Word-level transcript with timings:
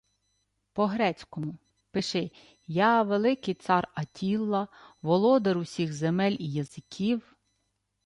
—По-грецькому. 0.75 1.51
Пиши: 1.91 2.31
«Я, 2.67 3.03
великий 3.03 3.53
цар 3.53 3.87
Аттіла, 3.93 4.67
володар 5.01 5.57
усіх 5.57 5.93
земель 5.93 6.37
і 6.39 6.51
язиків...» 6.51 7.35